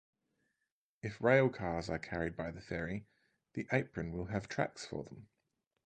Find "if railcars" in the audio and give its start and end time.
1.03-1.87